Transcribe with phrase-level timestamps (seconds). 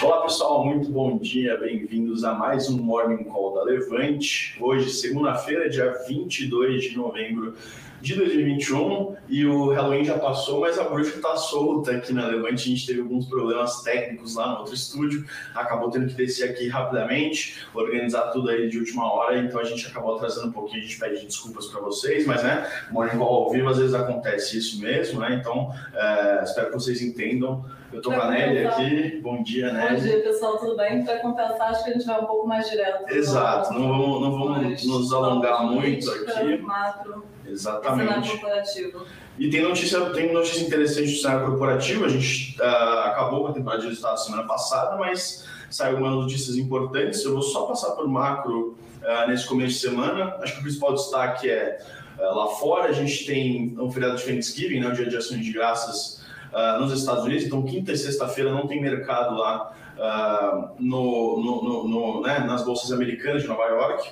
[0.00, 4.56] Olá pessoal, muito bom dia, bem-vindos a mais um Morning Call da Levante.
[4.60, 7.56] Hoje, segunda-feira, dia 22 de novembro
[8.00, 12.62] de 2021 e o Halloween já passou, mas a bruxa está solta aqui na Levante.
[12.62, 16.68] A gente teve alguns problemas técnicos lá no outro estúdio, acabou tendo que descer aqui
[16.68, 20.78] rapidamente, organizar tudo aí de última hora, então a gente acabou atrasando um pouquinho.
[20.78, 24.58] A gente pede desculpas para vocês, mas né, Morning Call ao vivo às vezes acontece
[24.58, 25.34] isso mesmo, né?
[25.40, 27.64] Então é, espero que vocês entendam.
[27.90, 29.20] Eu tô com a Nelly aqui.
[29.22, 29.96] Bom dia, Nelly.
[29.96, 31.04] Bom dia, pessoal, tudo bem?
[31.04, 33.10] Para compensar, acho que a gente vai um pouco mais direto.
[33.10, 36.58] Exato, não vamos, não vamos nos alongar muito aqui.
[36.58, 38.30] Macro, Exatamente.
[38.30, 39.06] corporativo.
[39.38, 42.04] E tem notícia, tem notícia interessante do cenário corporativo.
[42.04, 42.64] A gente uh,
[43.06, 47.24] acabou com a temporada de resultados semana passada, mas saiu algumas notícias importantes.
[47.24, 50.36] Eu vou só passar por macro uh, nesse começo de semana.
[50.42, 51.78] Acho que o principal destaque é
[52.18, 55.42] uh, lá fora a gente tem o feriado de Thanksgiving, né, o dia de ações
[55.42, 56.17] de graças
[56.52, 57.44] uh, nos Estados Unidos.
[57.44, 62.64] Então, quinta e sexta-feira não tem mercado lá uh, no, no, no, no né, nas
[62.64, 64.10] bolsas americanas de Nova York.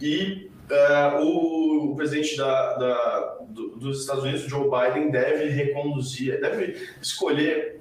[0.00, 6.88] E uh, o, presidente da, da, do, dos Estados Unidos, Joe Biden, deve reconduzir, deve
[7.00, 7.76] escolher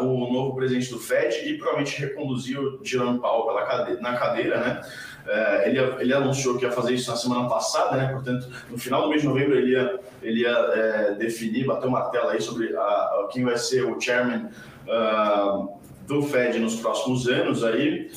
[0.00, 4.58] o novo presidente do Fed e provavelmente reconduzir o Jerome Powell pela cadeira, na cadeira,
[4.58, 4.80] né?
[5.26, 8.12] É, ele, ele anunciou que ia fazer isso na semana passada, né?
[8.12, 12.08] Portanto, no final do mês de novembro ele ia, ele ia é, definir, bater uma
[12.10, 14.48] tela aí sobre a, a, quem vai ser o chairman
[14.88, 18.10] uh, do Fed nos próximos anos aí.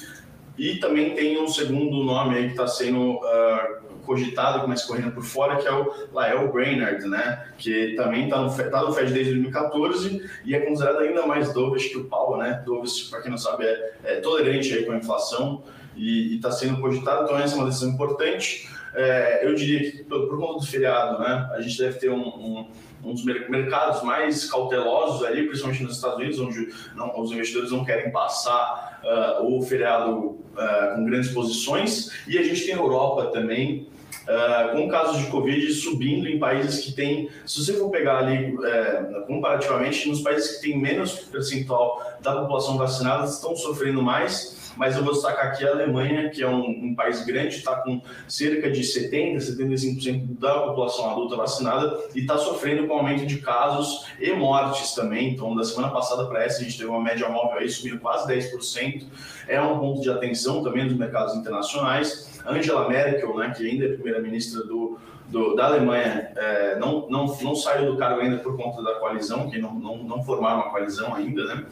[0.58, 5.24] E também tem um segundo nome aí que está sendo uh, cogitado, mas correndo por
[5.24, 7.48] fora, que é o Lael Brainerd, né?
[7.58, 11.90] Que também está no, tá no Fed desde 2014 e é considerado ainda mais dovish
[11.90, 12.62] que o Powell, né?
[12.66, 15.64] Dovish, para quem não sabe, é, é tolerante aí com a inflação
[15.96, 18.70] e está sendo cogitado, então essa é uma decisão importante.
[18.96, 22.28] É, eu diria que por, por, conta do feriado, né, a gente deve ter um,
[22.28, 22.72] um,
[23.04, 27.84] um, dos mercados mais cautelosos ali, principalmente nos Estados Unidos, onde não, os investidores não
[27.84, 33.28] querem passar uh, o feriado uh, com grandes posições, e a gente tem a Europa
[33.28, 33.88] também,
[34.24, 38.56] Uh, com casos de Covid subindo em países que têm, se você for pegar ali
[38.56, 44.96] uh, comparativamente, nos países que têm menos percentual da população vacinada, estão sofrendo mais mas
[44.96, 48.70] eu vou destacar aqui a Alemanha, que é um, um país grande, está com cerca
[48.70, 54.32] de 70%, 75% da população adulta vacinada e está sofrendo com aumento de casos e
[54.34, 55.34] mortes também.
[55.34, 58.28] Então, da semana passada para essa, a gente teve uma média móvel aí subindo quase
[58.28, 59.06] 10%.
[59.48, 62.42] É um ponto de atenção também dos mercados internacionais.
[62.46, 64.98] Angela Merkel, né, que ainda é primeira-ministra do,
[65.28, 69.50] do, da Alemanha é, não, não, não saiu do cargo ainda por conta da coalizão,
[69.50, 71.66] que não, não, não formaram uma coalizão ainda, né?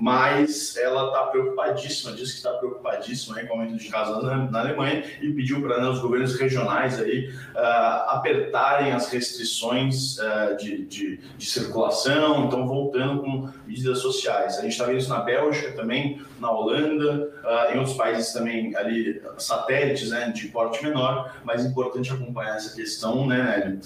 [0.00, 4.60] Mas ela está preocupadíssima, diz que está preocupadíssima com o aumento de casos na, na
[4.60, 10.84] Alemanha e pediu para né, os governos regionais aí uh, apertarem as restrições uh, de,
[10.84, 14.58] de, de, circulação, então voltando com medidas sociais.
[14.58, 18.76] A gente está vendo isso na Bélgica também, na Holanda, uh, em outros países também
[18.76, 23.80] ali satélites né, de porte menor, mas é importante acompanhar essa questão, né, Nélio?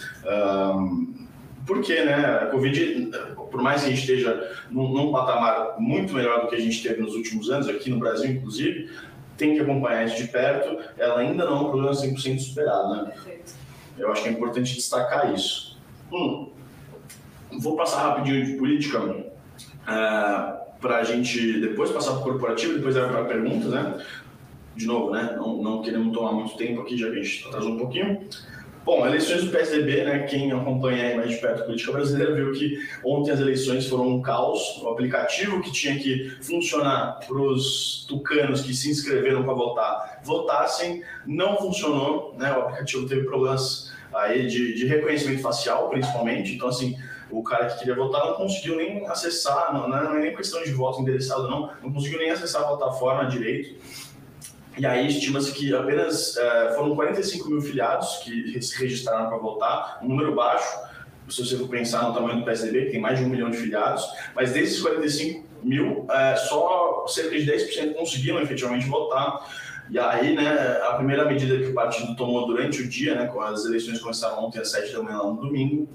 [1.67, 3.11] Porque, né, a Covid,
[3.51, 6.83] por mais que a gente esteja num, num, patamar muito melhor do que a gente
[6.83, 8.91] teve nos últimos anos, aqui no Brasil, inclusive,
[9.37, 13.11] tem que acompanhar isso de perto, ela ainda não é um problema 100% superado, né?
[13.11, 13.53] Perfeito.
[13.99, 15.79] Eu acho que é importante destacar isso.
[16.13, 16.51] Hum,
[17.61, 19.25] vou passar rapidinho de política uh,
[19.87, 24.05] é, para a gente depois passar para o corporativo, depois para perguntas, né?
[24.75, 25.35] De novo, né?
[25.37, 28.27] Não, não queremos tomar muito tempo aqui, já que a gente atrasou um pouquinho.
[28.85, 32.77] Bom, eleições do PSDB, né, quem acompanha mais de perto a política brasileira viu que
[33.05, 34.83] ontem as eleições foram um caos.
[34.83, 41.01] O aplicativo que tinha que funcionar para os tucanos que se inscreveram para votar votassem,
[41.25, 42.35] não funcionou.
[42.37, 46.53] Né, o aplicativo teve problemas aí de, de reconhecimento facial, principalmente.
[46.53, 46.97] Então, assim,
[47.31, 50.73] o cara que queria votar não conseguiu nem acessar, não, não é nem questão de
[50.73, 53.77] voto endereçado, não, não conseguiu nem acessar a plataforma direito.
[54.79, 59.99] E aí estima-se que apenas uh, foram 45 mil filiados que se registraram para votar,
[60.03, 60.67] um número baixo,
[61.29, 63.57] se você for pensar no tamanho do PSDB, que tem mais de um milhão de
[63.57, 66.09] filiados, mas desses 45 mil, uh,
[66.49, 69.47] só cerca de 10% conseguiram efetivamente votar.
[69.91, 73.65] E aí, né, a primeira medida que o partido tomou durante o dia, né, as
[73.67, 75.89] eleições começaram ontem às 7 da manhã lá no domingo,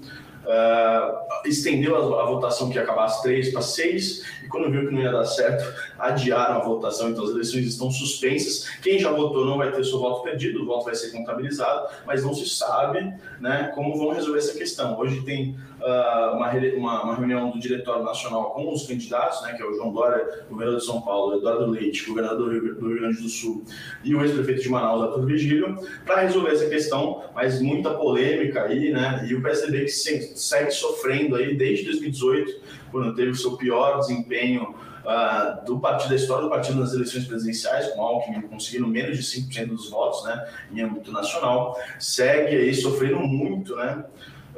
[0.48, 5.02] uh, estendeu a, a, votação que às 3 para 6 e quando viu que não
[5.02, 5.64] ia dar certo,
[5.98, 8.66] adiaram a votação, então as eleições estão suspensas.
[8.82, 12.24] Quem já votou não vai ter seu voto perdido, o voto vai ser contabilizado, mas
[12.24, 14.98] não se sabe né, como vão resolver essa questão.
[14.98, 19.62] Hoje tem uh, uma, uma, uma, reunião do Diretório Nacional com os candidatos, né, que
[19.62, 23.28] é o João Dória, governador de São Paulo, Eduardo Leite, governador do Rio Grande do
[23.28, 23.64] Sul,
[24.02, 28.90] e o ex-prefeito de Manaus, Arthur Vigílio, para resolver essa questão, mas muita polêmica aí,
[28.90, 33.56] né, e o PSDB que sempre segue sofrendo aí desde 2018, quando teve o seu
[33.56, 34.74] pior desempenho
[35.04, 39.22] uh, do partido, da história do partido nas eleições presidenciais, com Alckmin conseguindo menos de
[39.24, 44.04] 5% dos votos né, em âmbito nacional, segue aí sofrendo muito, né?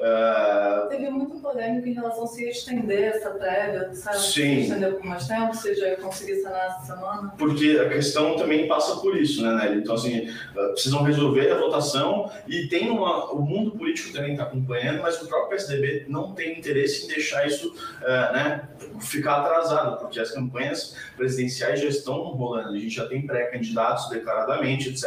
[0.00, 0.88] Uh...
[0.88, 4.18] Teve muito polêmica em relação a se estender essa prévia, sabe?
[4.18, 4.32] Sim.
[4.32, 7.34] Se estender por mais tempo, se já conseguir sanar essa semana.
[7.36, 9.80] Porque a questão também passa por isso, né, Nelly?
[9.80, 10.28] Então, assim,
[10.72, 13.30] precisam resolver a votação e tem uma.
[13.30, 17.46] O mundo político também está acompanhando, mas o próprio PSDB não tem interesse em deixar
[17.46, 18.68] isso uh, né,
[19.00, 24.88] ficar atrasado, porque as campanhas presidenciais já estão rolando, a gente já tem pré-candidatos declaradamente,
[24.88, 25.04] etc.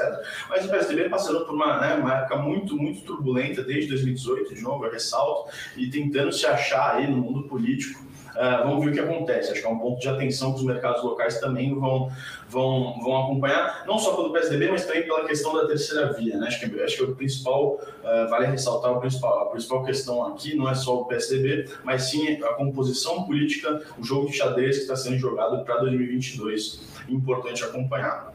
[0.49, 4.61] Mas o PSDB passando por uma, né, uma época muito, muito turbulenta desde 2018, de
[4.61, 8.03] novo ressalto, e tentando se achar aí no mundo político.
[8.33, 9.51] Uh, vamos ver o que acontece.
[9.51, 12.11] Acho que é um ponto de atenção que os mercados locais também vão,
[12.49, 16.37] vão, vão acompanhar, não só pelo PSDB, mas também pela questão da terceira via.
[16.37, 16.47] Né?
[16.47, 20.55] Acho, que, acho que o principal, uh, vale ressaltar, o principal, a principal questão aqui
[20.55, 24.81] não é só o PSDB, mas sim a composição política, o jogo de xadrez que
[24.81, 26.81] está sendo jogado para 2022.
[27.07, 28.33] Importante acompanhar.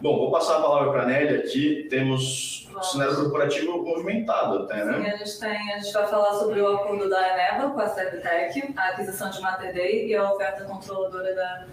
[0.00, 1.86] Bom, vou passar a palavra para a Nélia aqui.
[1.88, 4.94] Temos o cenário corporativo movimentado até, né?
[4.94, 7.88] Sim, a gente, tem, a gente vai falar sobre o acordo da Eneva com a
[7.88, 11.64] Servitec, a aquisição de Mater Dei e a oferta controladora da,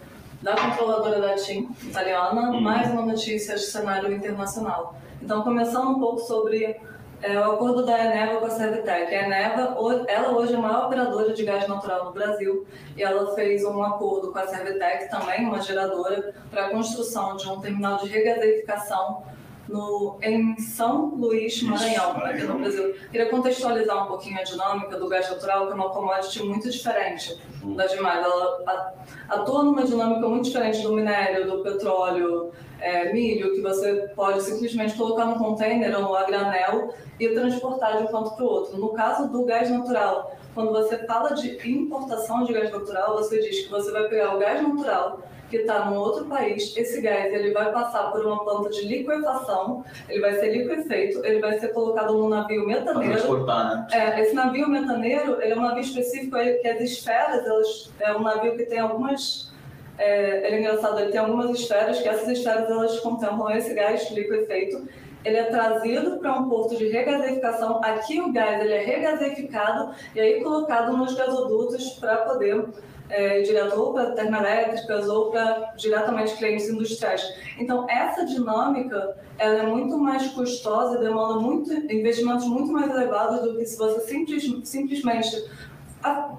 [0.42, 2.62] da controladora da TIM italiana, hum.
[2.62, 4.95] mais uma notícia de cenário internacional.
[5.21, 6.80] Então, começando um pouco sobre
[7.24, 9.13] é o acordo da Eneva com a Servitec.
[9.13, 9.77] A Eneva,
[10.07, 12.65] ela hoje é a maior operadora de gás natural no Brasil
[12.98, 17.48] e ela fez um acordo com a Servitec, também uma geradora, para a construção de
[17.48, 19.24] um terminal de regaseificação
[19.71, 22.94] no, em São Luís, Maranhão, aqui no Brasil.
[23.12, 27.39] Queria contextualizar um pouquinho a dinâmica do gás natural, que é uma commodity muito diferente
[27.75, 28.23] das demais.
[28.23, 28.94] Ela
[29.29, 34.95] atua numa dinâmica muito diferente do minério, do petróleo, é, milho, que você pode simplesmente
[34.95, 38.77] colocar no container ou a granel e transportar de um ponto para o outro.
[38.77, 43.62] No caso do gás natural, quando você fala de importação de gás natural, você diz
[43.62, 45.21] que você vai pegar o gás natural
[45.51, 49.83] que está num outro país, esse gás ele vai passar por uma planta de liquefação,
[50.09, 53.13] ele vai ser liquefeito, ele vai ser colocado num navio metaneiro.
[53.13, 53.88] transportar, né?
[53.92, 58.21] É, esse navio metaneiro, ele é um navio específico que as esferas, elas, é um
[58.21, 59.51] navio que tem algumas
[59.98, 64.09] é, ele é engraçado, ele tem algumas esferas, que essas esferas elas contemplam esse gás
[64.09, 64.88] liquefeito.
[65.23, 67.79] Ele é trazido para um porto de regaseificação.
[67.83, 72.65] Aqui o gás ele é regaseificado e aí colocado nos gasodutos para poder
[73.12, 77.21] é, direto ou para termoelétricas ou para diretamente clientes industriais.
[77.59, 83.41] Então, essa dinâmica ela é muito mais custosa e demanda muito, investimentos muito mais elevados
[83.41, 85.45] do que se você simples, simplesmente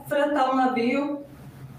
[0.09, 1.25] fretar um navio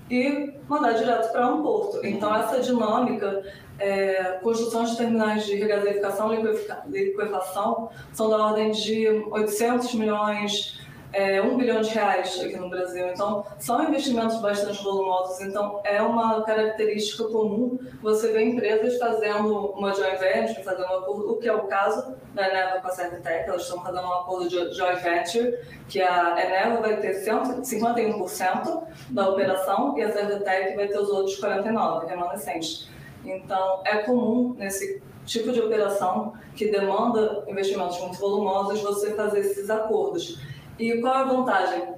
[0.10, 2.06] e mandar direto para um porto.
[2.06, 3.44] Então, essa dinâmica,
[3.84, 6.42] é, construção de terminais de regaseificação e
[6.88, 10.82] liquefação são da ordem de 800 milhões
[11.12, 13.08] é, um bilhão de reais aqui no Brasil.
[13.08, 15.42] Então, são investimentos bastante volumosos.
[15.42, 21.32] Então, é uma característica comum você ver empresas fazendo uma joint venture, fazendo um acordo,
[21.34, 23.48] o que é o caso da Eneva com a Servitec.
[23.48, 29.30] Elas estão fazendo um acordo de joint venture, que a Eneva vai ter 51% da
[29.30, 32.92] operação e a Servitec vai ter os outros 49% remanescentes.
[33.26, 39.70] Então, é comum nesse tipo de operação que demanda investimentos muito volumosos você fazer esses
[39.70, 40.40] acordos.
[40.78, 41.94] E qual a vantagem?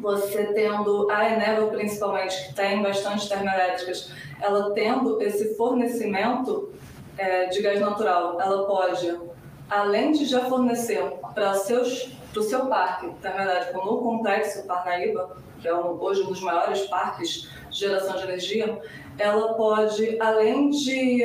[0.00, 6.72] Você tendo a Eneva, principalmente, que tem bastante termoelétricas, ela tendo esse fornecimento
[7.16, 9.18] é, de gás natural, ela pode,
[9.68, 11.02] além de já fornecer
[11.34, 16.82] para o seu parque termoelétrico no Complexo Parnaíba, que é um, hoje um dos maiores
[16.82, 18.80] parques de geração de energia,
[19.18, 21.22] ela pode, além de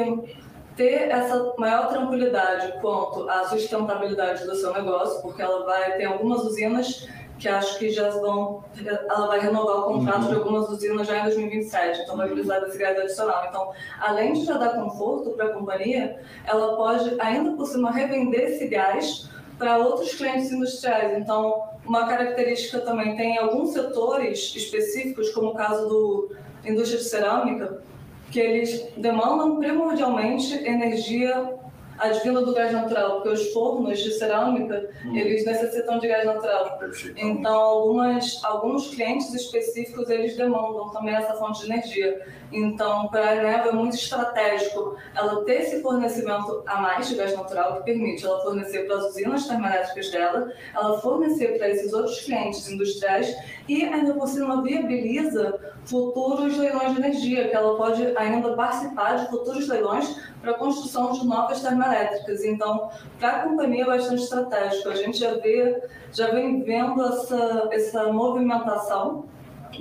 [0.75, 6.43] ter essa maior tranquilidade quanto à sustentabilidade do seu negócio, porque ela vai ter algumas
[6.43, 8.63] usinas que acho que já vão,
[9.09, 10.27] ela vai renovar o contrato uhum.
[10.29, 13.45] de algumas usinas já em 2027, então vai precisar desse gás adicional.
[13.49, 18.45] Então, além de já dar conforto para a companhia, ela pode ainda por cima revender
[18.45, 19.29] esse gás
[19.63, 21.17] para outros clientes industriais.
[21.17, 27.81] Então, uma característica também tem alguns setores específicos, como o caso do indústria de cerâmica,
[28.29, 31.53] que eles demandam primordialmente energia
[31.97, 35.15] advinda do gás natural, porque os fornos de cerâmica, hum.
[35.15, 36.79] eles necessitam de gás natural.
[37.15, 42.25] Então, algumas, alguns clientes específicos, eles demandam também essa fonte de energia.
[42.53, 47.35] Então, para a Eneva é muito estratégico ela ter esse fornecimento a mais de gás
[47.35, 52.21] natural, que permite ela fornecer para as usinas termoelétricas dela, ela fornecer para esses outros
[52.21, 53.35] clientes industriais
[53.67, 59.29] e ainda por cima viabiliza futuros leilões de energia, que ela pode ainda participar de
[59.29, 62.43] futuros leilões para a construção de novas termoelétricas.
[62.43, 64.89] Então, para a companhia é bastante estratégico.
[64.89, 65.81] A gente já, vê,
[66.11, 69.25] já vem vendo essa, essa movimentação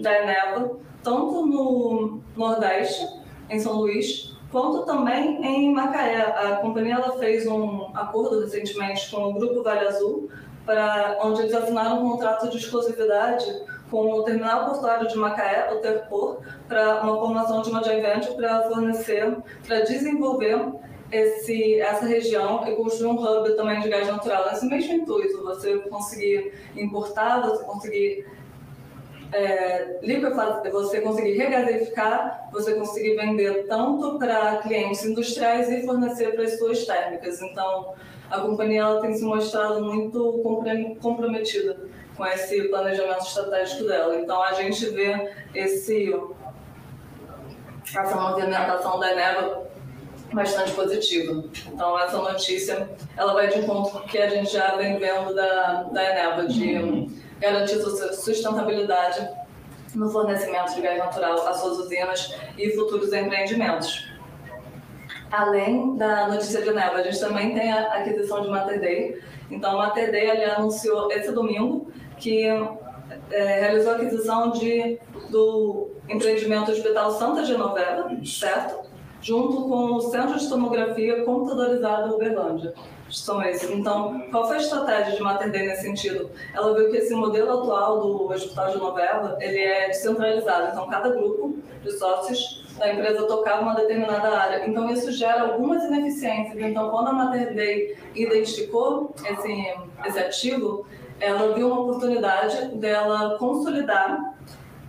[0.01, 3.07] da Eneva, tanto no Nordeste,
[3.51, 6.23] em São Luís, quanto também em Macaé.
[6.23, 10.29] A companhia ela fez um acordo recentemente com o Grupo Vale Azul,
[10.65, 13.45] para, onde eles assinaram um contrato de exclusividade
[13.91, 18.35] com o Terminal Portuário de Macaé, o Terpor, para uma formação de uma joint venture
[18.37, 20.73] para fornecer, para desenvolver
[21.11, 24.49] esse, essa região e construir um hub também de gás natural.
[24.51, 28.27] Esse mesmo intuito, você conseguir importar, você conseguir
[29.33, 29.99] é,
[30.71, 36.85] você conseguir regasificar, você conseguir vender tanto para clientes industriais e fornecer para as suas
[36.85, 37.41] térmicas.
[37.41, 37.95] Então,
[38.31, 40.41] a companhia ela tem se mostrado muito
[41.01, 41.77] comprometida
[42.17, 44.17] com esse planejamento estratégico dela.
[44.17, 46.15] Então a gente vê esse,
[47.95, 49.67] essa movimentação da Eneva
[50.33, 51.45] bastante positiva.
[51.67, 55.35] Então essa notícia ela vai de encontro com o que a gente já vem vendo
[55.35, 57.81] da, da Eneva, de garantir
[58.15, 59.29] sustentabilidade
[59.95, 64.09] no fornecimento de gás natural às suas usinas e futuros empreendimentos.
[65.31, 69.21] Além da notícia de Eneva, a gente também tem a aquisição de Mater Dei.
[69.51, 72.47] Então, a ali, anunciou esse domingo que
[73.31, 74.99] é, realizou a aquisição de,
[75.31, 78.89] do empreendimento Hospital Santa Genoveva, certo?
[79.21, 82.73] Junto com o Centro de Tomografia Computadorizado Uberlândia.
[83.71, 86.31] Então, qual foi a estratégia de Mater Dei nesse sentido?
[86.55, 90.71] Ela viu que esse modelo atual do Hospital Genoveva, ele é descentralizado.
[90.73, 94.67] Então, cada grupo de sócios da empresa tocava uma determinada área.
[94.67, 96.59] Então, isso gera algumas ineficiências.
[96.59, 99.75] Então, quando a Mater Dei identificou esse,
[100.07, 100.87] esse ativo,
[101.21, 104.35] ela viu uma oportunidade dela consolidar,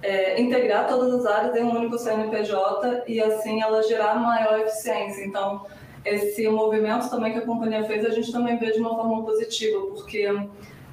[0.02, 5.24] é, integrar todas as áreas em um único CNPJ e assim ela gerar maior eficiência.
[5.26, 5.66] Então,
[6.06, 9.88] esse movimento também que a companhia fez, a gente também vê de uma forma positiva,
[9.88, 10.28] porque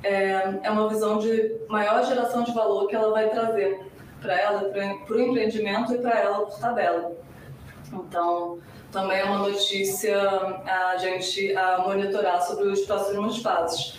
[0.03, 3.81] é, é uma visão de maior geração de valor que ela vai trazer
[4.21, 7.13] para ela, para o empreendimento e para ela por tabela.
[7.93, 8.59] Então,
[8.93, 13.99] também é uma notícia a gente a monitorar sobre os próximos passos.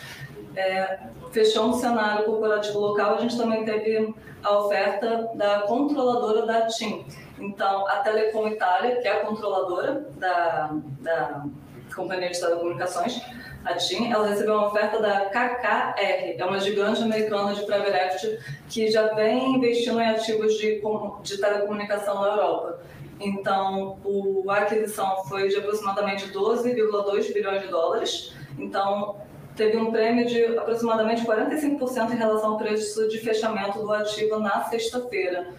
[0.55, 0.99] É,
[1.31, 4.13] fechou um cenário corporativo local, a gente também teve
[4.43, 7.05] a oferta da controladora da TIM.
[7.41, 11.45] Então, a Telecom Itália, que é a controladora da, da
[11.93, 13.19] Companhia de Telecomunicações,
[13.65, 18.39] a TIM, ela recebeu uma oferta da KKR, é uma gigante americana de private equity
[18.69, 20.81] que já vem investindo em ativos de,
[21.23, 22.79] de telecomunicação na Europa.
[23.19, 28.35] Então, o, a aquisição foi de aproximadamente 12,2 bilhões de dólares.
[28.57, 29.15] Então,
[29.55, 34.63] teve um prêmio de aproximadamente 45% em relação ao preço de fechamento do ativo na
[34.63, 35.49] sexta-feira.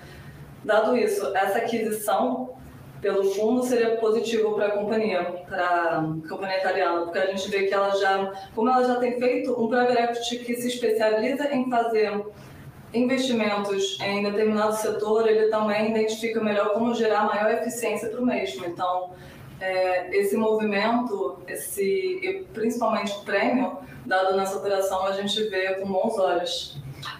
[0.64, 2.54] Dado isso, essa aquisição
[3.00, 7.64] pelo fundo seria positivo para a companhia, para a companhia italiana, porque a gente vê
[7.66, 11.68] que ela já, como ela já tem feito um private equity que se especializa em
[11.68, 12.24] fazer
[12.94, 18.66] investimentos em determinado setor, ele também identifica melhor como gerar maior eficiência para o mesmo.
[18.66, 19.10] Então,
[19.60, 26.18] é, esse movimento, esse, principalmente o prêmio dado nessa operação, a gente vê com bons
[26.18, 26.76] olhos.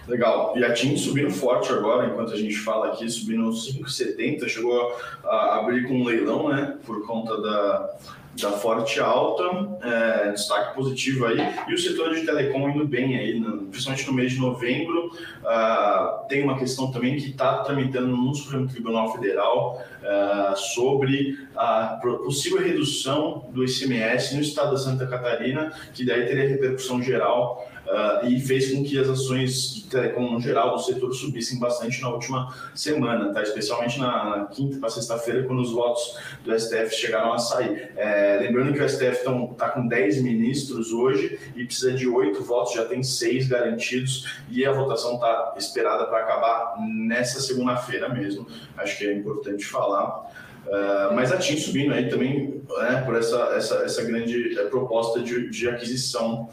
[0.07, 0.53] Legal.
[0.57, 5.59] E a TIM subindo forte agora, enquanto a gente fala aqui, subindo 5,70, chegou a
[5.59, 7.95] abrir com um leilão, né, por conta da,
[8.41, 9.43] da forte alta,
[9.81, 11.37] é, destaque positivo aí,
[11.67, 15.11] e o setor de telecom indo bem aí, no, principalmente no mês de novembro.
[15.43, 21.99] Uh, tem uma questão também que está tramitando no Supremo Tribunal Federal uh, sobre a
[22.01, 28.25] possível redução do ICMS no estado da Santa Catarina, que daí teria repercussão geral uh,
[28.27, 32.09] e fez com que as ações de telecom no geral do setor subissem bastante na
[32.09, 33.41] última semana, tá?
[33.41, 37.91] especialmente na, na quinta para sexta-feira, quando os votos do STF chegaram a sair.
[37.95, 42.73] É, lembrando que o STF está com 10 ministros hoje e precisa de 8 votos,
[42.73, 48.47] já tem 6 garantidos e a votação está esperada para acabar nessa segunda-feira mesmo.
[48.77, 50.31] Acho que é importante falar.
[50.65, 55.19] Uh, mas a TIM subindo aí também né, por essa, essa, essa grande eh, proposta
[55.19, 56.49] de, de aquisição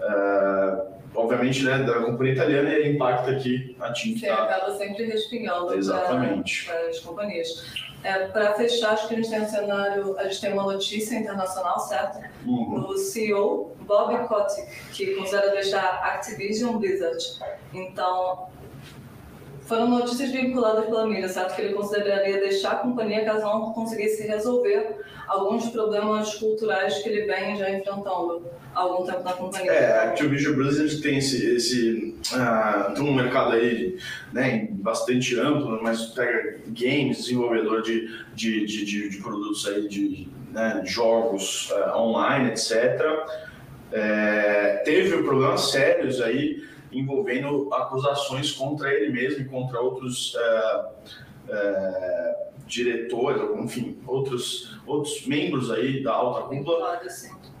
[0.00, 4.14] Uh, obviamente, né, da companhia italiana e impacta aqui a TIM.
[4.14, 4.44] Que tá...
[4.44, 6.66] acaba sempre respingando Exatamente.
[6.66, 7.90] para as companhias.
[8.02, 11.18] É, para fechar, acho que a gente tem um cenário, a gente tem uma notícia
[11.18, 12.18] internacional, certo?
[12.46, 12.80] Uhum.
[12.80, 17.22] Do CEO Bob Kotick, que considera deixar Activision Blizzard.
[17.74, 18.48] Então,
[19.70, 21.54] foram notícias vinculadas pela mídia, certo?
[21.54, 24.96] Que ele consideraria deixar a companhia caso não conseguisse resolver
[25.28, 28.42] alguns problemas culturais que ele vem já enfrentando
[28.74, 29.70] há algum tempo na companhia.
[29.70, 33.96] É, a Activision Blizzard tem esse, esse uh, tem um mercado aí
[34.32, 40.28] né, bastante amplo, mas pega games, desenvolvedor de, de, de, de, de produtos aí de
[40.50, 42.74] né, jogos uh, online, etc.
[43.92, 50.88] É, teve problemas sérios aí envolvendo acusações contra ele mesmo e contra outros uh,
[51.48, 57.00] uh, diretores, enfim, outros, outros membros aí da alta cúpula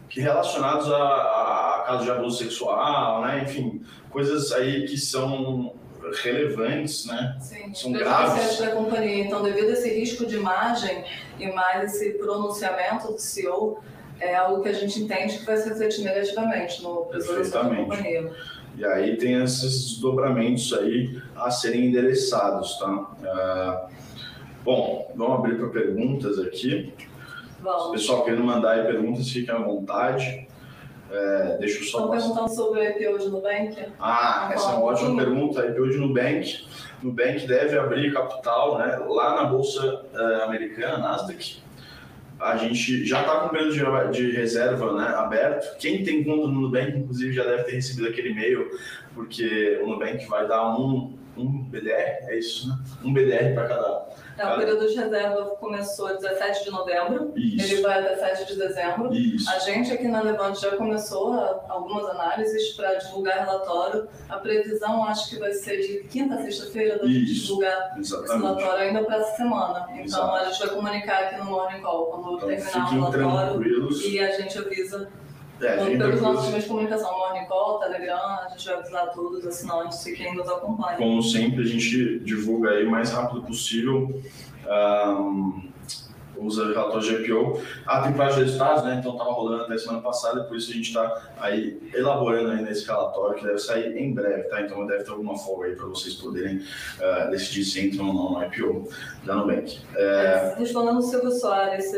[0.08, 3.44] que relacionados a, a casos de abuso sexual, né?
[3.44, 5.72] enfim, coisas aí que são
[6.22, 7.36] relevantes, né?
[7.40, 8.58] Sim, são graves.
[8.58, 9.24] da companhia.
[9.24, 11.04] Então, devido a esse risco de imagem
[11.38, 13.80] e mais esse pronunciamento do CEO,
[14.18, 18.32] é algo que a gente entende que vai se refletir negativamente no preço da companhia.
[18.80, 22.90] E aí tem esses desdobramentos aí a serem endereçados, tá?
[22.90, 23.90] Uh,
[24.64, 26.90] bom, vamos abrir para perguntas aqui.
[27.60, 27.82] Vamos.
[27.82, 30.48] Se o pessoal querendo mandar aí perguntas, fiquem à vontade.
[31.12, 31.98] É, deixa eu só.
[31.98, 33.86] Estão perguntando sobre o IPO de Nubank?
[34.00, 35.66] Ah, essa é uma ótima pergunta.
[35.66, 36.66] IPO de Nubank.
[37.02, 41.60] Nubank deve abrir capital né, lá na Bolsa uh, Americana, Nasdaq.
[42.40, 45.76] A gente já está com o período de, de, reserva né, aberto.
[45.78, 48.70] Quem tem conta no Nubank, inclusive, já deve ter recebido aquele e-mail,
[49.14, 52.78] porque o Nubank vai dar um, um BDR, é isso, né?
[53.04, 54.08] Um BDR para cada
[54.40, 57.72] é, o período de reserva começou 17 de novembro, Isso.
[57.72, 59.12] ele vai até 7 de dezembro.
[59.12, 59.50] Isso.
[59.50, 64.08] A gente aqui na Levante já começou a, algumas análises para divulgar relatório.
[64.28, 68.30] A previsão acho que vai ser de quinta a sexta-feira da gente divulgar Exatamente.
[68.30, 69.86] esse relatório ainda para essa semana.
[69.92, 70.32] Então Exato.
[70.32, 74.30] a gente vai comunicar aqui no Morning Call quando então, terminar o relatório e a
[74.32, 75.08] gente avisa
[75.62, 79.38] é, então, pelos nossos meios de comunicação, Morning Call, Telegram, a gente vai avisar todos
[79.38, 80.96] os assinantes e quem nos acompanha.
[80.96, 84.22] Como sempre, a gente divulga aí o mais rápido possível.
[84.66, 85.70] Um,
[86.40, 87.60] usa relatórios de IPO.
[87.86, 88.96] A temporada de resultados, né?
[88.98, 92.86] Então estava rolando até semana passada, por isso a gente está aí elaborando ainda esse
[92.86, 94.60] relatório que deve sair em breve, tá?
[94.60, 98.32] Então deve ter alguma folga aí para vocês poderem uh, decidir se entram ou não
[98.32, 98.88] no IPO
[99.24, 99.78] da Nubank.
[99.96, 100.54] É...
[100.58, 101.92] Respondendo o Silvio Soares,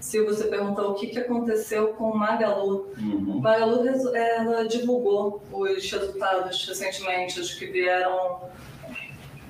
[0.00, 2.92] se você perguntou o que, que aconteceu com Magalu.
[2.98, 3.40] Uhum.
[3.40, 8.40] Magalu ela divulgou os resultados recentemente, os que vieram.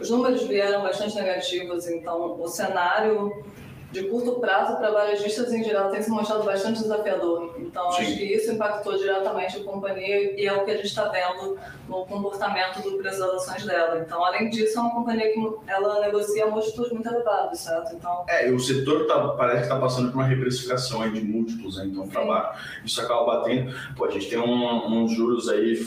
[0.00, 3.44] Os números vieram bastante negativos, então o cenário
[3.90, 7.54] de curto prazo para varejistas em geral tem se mostrado bastante desafiador.
[7.58, 8.02] Então, Sim.
[8.02, 11.58] acho que isso impactou diretamente a companhia e é o que a gente está vendo
[11.88, 13.98] no comportamento do preço das ações dela.
[14.04, 17.94] Então, além disso, é uma companhia que ela negocia múltiplos muito elevados, certo?
[17.94, 21.86] Então, é, o setor tá, parece que está passando por uma reprecificação de múltiplos, né?
[21.86, 23.74] então trabalho, isso acaba batendo.
[23.96, 25.78] Pô, a gente tem um, uns juros aí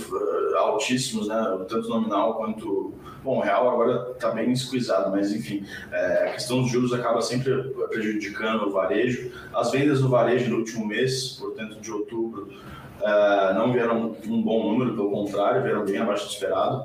[0.58, 1.66] altíssimos, né?
[1.68, 6.62] tanto nominal quanto Bom, o real agora está bem esquisado, mas enfim, é, a questão
[6.62, 7.54] dos juros acaba sempre
[7.90, 9.32] prejudicando o varejo.
[9.54, 12.52] As vendas no varejo no último mês, portanto de outubro,
[13.00, 16.84] é, não vieram um bom número, pelo contrário, vieram bem abaixo do esperado.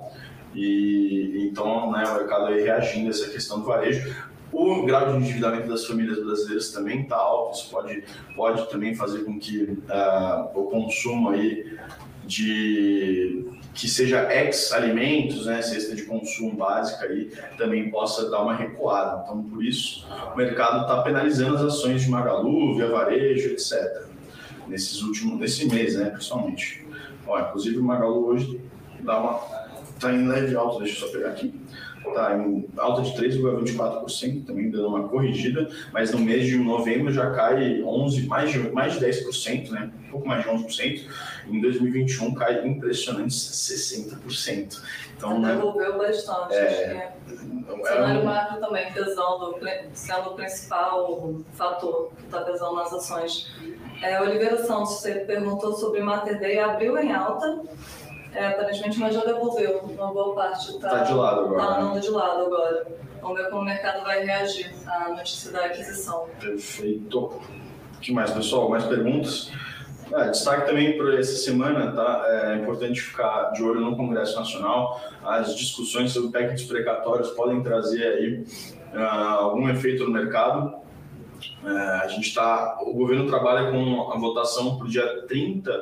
[0.54, 4.14] E então né, o mercado aí reagindo a essa questão do varejo.
[4.52, 9.24] O grau de endividamento das famílias brasileiras também está alto, isso pode, pode também fazer
[9.24, 11.76] com que uh, o consumo aí
[12.24, 13.44] de
[13.76, 19.22] que seja ex-alimentos, né, cesta de consumo básica aí, também possa dar uma recuada.
[19.22, 24.06] Então, por isso, o mercado está penalizando as ações de Magalu, Via Varejo, etc.
[24.66, 26.86] Nesses últimos, nesse mês, né, principalmente.
[27.26, 28.60] Ó, inclusive, o Magalu hoje
[29.00, 29.40] dá uma,
[29.94, 31.54] está em leve alta, deixa eu só pegar aqui
[32.08, 37.30] está em alta de 3,24%, também dando uma corrigida, mas no mês de novembro já
[37.30, 39.90] cai 11, mais de, mais de 10%, né?
[40.06, 41.04] um pouco mais de 11%.
[41.48, 44.80] Em 2021 cai impressionantes 60%.
[45.16, 46.54] Então, né, devolveu bastante.
[46.54, 47.12] É,
[47.68, 49.58] o cenário macro também pesando,
[49.92, 53.50] sendo o principal fator que está pesando nas ações.
[54.02, 57.62] É, Oliveira Santos, você perguntou sobre Mater Day, abriu em alta,
[58.36, 60.70] é, aparentemente, mas já devolveu uma boa parte.
[60.70, 61.62] Está tá de lado agora.
[61.62, 62.86] Está andando de lado agora.
[63.22, 66.26] Vamos ver como o mercado vai reagir à notícia da aquisição.
[66.38, 67.18] Perfeito.
[67.18, 68.68] O que mais, pessoal?
[68.68, 69.50] Mais perguntas?
[70.12, 72.24] É, destaque também para essa semana, tá?
[72.28, 75.00] É importante ficar de olho no Congresso Nacional.
[75.24, 78.44] As discussões sobre PEC precatórios podem trazer aí
[78.94, 80.76] uh, algum efeito no mercado.
[81.64, 85.72] Uh, a gente está, o governo trabalha com a votação para o dia 30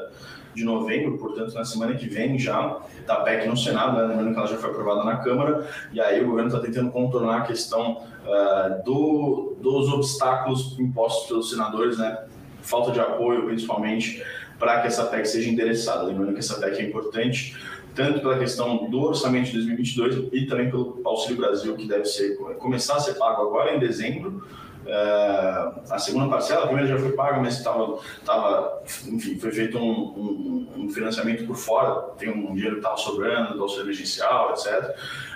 [0.55, 4.07] de novembro, portanto, na semana que vem já, da PEC no Senado, né?
[4.07, 7.39] lembrando que ela já foi aprovada na Câmara, e aí o governo está tentando contornar
[7.39, 12.25] a questão uh, do, dos obstáculos impostos pelos senadores, né?
[12.63, 14.23] falta de apoio, principalmente,
[14.59, 16.05] para que essa PEC seja endereçada.
[16.05, 17.57] Lembrando que essa PEC é importante
[17.95, 22.37] tanto pela questão do orçamento de 2022 e também pelo Auxílio Brasil, que deve ser,
[22.59, 24.45] começar a ser pago agora em dezembro,
[24.85, 29.79] Uh, a segunda parcela, a primeira já foi paga, mas estava, tava, enfim, foi feito
[29.79, 34.51] um, um, um, financiamento por fora, tem um dinheiro que estava sobrando do auxílio emergencial,
[34.51, 34.95] etc.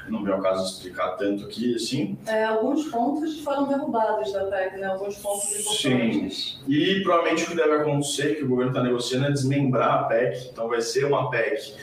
[0.09, 2.19] Não vem ao caso explicar tanto aqui, assim.
[2.27, 4.87] É, alguns pontos foram derrubados da PEC, né?
[4.87, 6.61] Alguns pontos importantes.
[6.65, 10.03] Sim, e provavelmente o que deve acontecer, que o governo está negociando, é desmembrar a
[10.05, 11.75] PEC, então vai ser uma PEC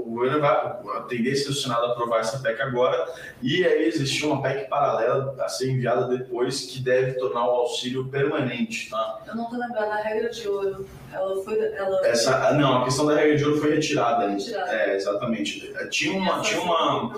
[0.00, 3.06] o governo vai, a tendência do Senado aprovar essa PEC agora,
[3.42, 8.06] e aí existe uma PEC paralela a ser enviada depois que deve tornar o auxílio
[8.06, 8.90] permanente.
[8.90, 9.22] Tá?
[9.26, 11.58] Eu não estou lembrando, a regra de ouro, ela foi.
[11.58, 12.06] Ela...
[12.06, 14.28] Essa, não, a questão da regra de ouro foi retirada.
[14.28, 14.72] retirada.
[14.72, 15.72] É, exatamente.
[15.90, 17.12] Tinha, uma, tinha, uma,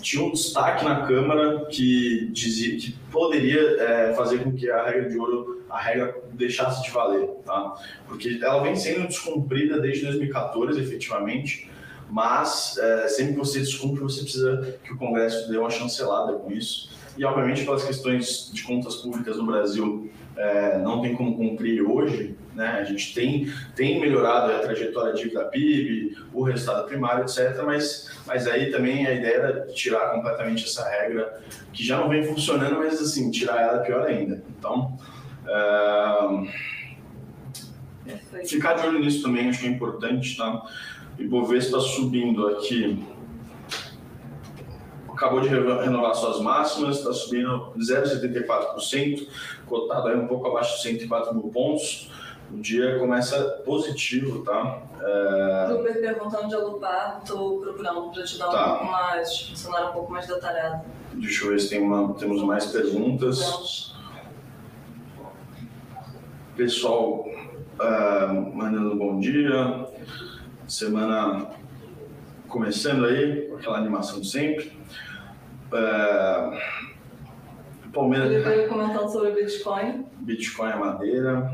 [0.00, 5.08] tinha um destaque na Câmara que dizia que poderia é, fazer com que a regra
[5.08, 7.74] de ouro, a regra deixasse de valer, tá?
[8.06, 11.68] Porque ela vem sendo descumprida desde 2014, efetivamente
[12.10, 16.50] mas é, sempre que você descumpre, você precisa que o Congresso dê uma chancelada com
[16.50, 16.90] isso.
[17.16, 22.36] E, obviamente, pelas questões de contas públicas no Brasil, é, não tem como cumprir hoje,
[22.54, 22.78] né?
[22.80, 27.60] A gente tem, tem melhorado a trajetória de dívida PIB, o resultado primário, etc.
[27.64, 31.42] Mas, mas aí também a ideia era tirar completamente essa regra,
[31.72, 34.40] que já não vem funcionando, mas assim, tirar ela é pior ainda.
[34.56, 34.96] Então,
[38.06, 40.62] é, ficar de olho nisso também acho que é importante, tá?
[41.18, 43.04] Ibovespa subindo aqui,
[45.18, 49.26] acabou de renovar suas máximas, está subindo 0,74%,
[49.66, 52.10] cotado aí um pouco abaixo de 104 mil pontos.
[52.50, 54.80] O dia começa positivo, tá?
[55.02, 55.66] É...
[55.70, 58.64] Super perguntando de Alupar, estou procurando para te dar tá.
[58.64, 60.84] um pouco mais, um pouco mais detalhado.
[61.12, 63.92] Deixa eu ver se tem uma, temos mais perguntas.
[66.56, 67.26] Pessoal,
[67.78, 69.86] uh, mandando um bom dia.
[70.68, 71.50] Semana
[72.46, 74.70] começando aí, com aquela animação de sempre.
[75.72, 76.62] É...
[77.92, 78.30] Palmeiras.
[78.30, 80.04] Ele veio comentando sobre Bitcoin.
[80.20, 81.50] Bitcoin é madeira.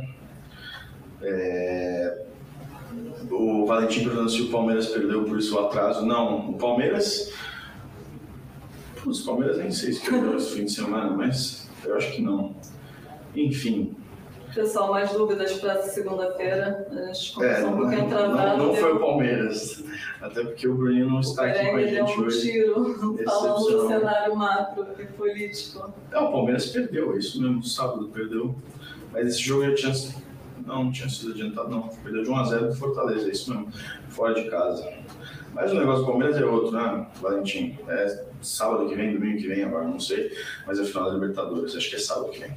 [1.23, 2.25] É...
[3.31, 6.05] O Valentim perguntando se o Palmeiras perdeu por isso o atraso.
[6.05, 7.33] Não, o Palmeiras.
[9.01, 12.21] Putz, o Palmeiras nem sei se perdeu esse fim de semana, mas eu acho que
[12.21, 12.57] não.
[13.35, 13.95] Enfim,
[14.55, 16.87] Pessoal, mais dúvidas para essa segunda-feira?
[16.91, 18.59] A gente começou é, um pouquinho atrasado.
[18.59, 19.85] Não, não foi o Palmeiras,
[20.21, 22.53] até porque o Bruninho não está aqui com a gente um hoje.
[22.53, 25.93] tiro falando do cenário macro e político.
[26.13, 28.55] É, o Palmeiras perdeu, é isso mesmo, sábado perdeu.
[29.13, 30.25] Mas esse jogo já tinha
[30.65, 31.89] não, não tinha sido adiantado, não.
[31.89, 33.73] Perdeu de 1x0 do Fortaleza, é isso mesmo,
[34.09, 34.89] fora de casa.
[35.53, 37.79] Mas o negócio do Palmeiras é outro, né, Valentim?
[37.89, 40.31] É sábado que vem, domingo que vem, agora não sei,
[40.67, 42.57] mas é final da Libertadores, acho que é sábado que vem.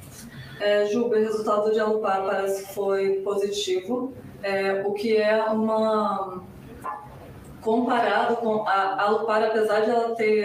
[0.60, 6.42] É, Juba, o resultado de Alupar parece que foi positivo, é, o que é uma
[7.60, 10.44] comparado com a Alupar, apesar de ela ter,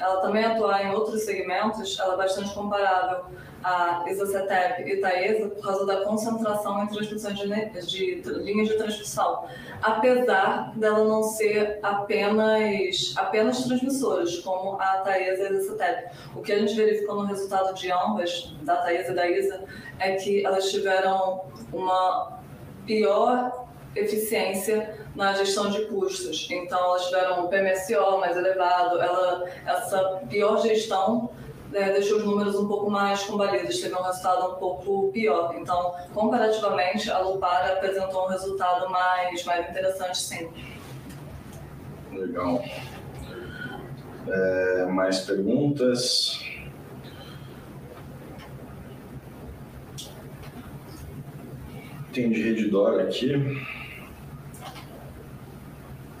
[0.00, 3.24] ela também atuar em outros segmentos, ela é bastante comparável
[3.64, 9.46] a Isocetep e Taesa por causa da concentração em transmissões de, de, linhas de transmissão,
[9.82, 16.10] apesar dela não ser apenas, apenas transmissoras, como a Taesa e a Isocetep.
[16.36, 19.64] O que a gente verificou no resultado de ambas, da Taesa e da Isa,
[19.98, 22.38] é que elas tiveram uma
[22.84, 26.48] pior eficiência na gestão de custos.
[26.50, 31.30] Então, elas tiveram um PMSO mais elevado, ela, essa pior gestão
[31.74, 35.54] né, deixou os números um pouco mais combalidos, teve um resultado um pouco pior.
[35.58, 40.48] Então, comparativamente, a Lupar apresentou um resultado mais, mais interessante, sim.
[42.12, 42.62] Legal.
[44.28, 46.40] É, mais perguntas?
[52.12, 53.34] Tem de Redditor aqui.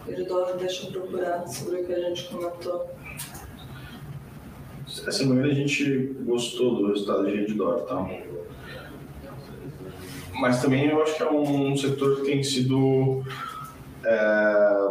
[0.06, 2.90] Redditor, deixa eu procurar sobre o que a gente comentou
[5.06, 8.08] essa manhã a gente gostou do resultado de Redditor, tá?
[10.34, 13.24] Mas também eu acho que é um setor que tem sido
[14.04, 14.88] é,